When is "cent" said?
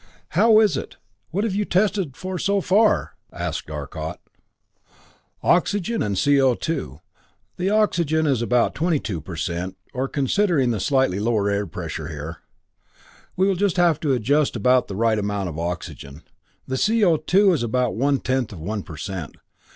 9.35-9.77, 18.97-19.35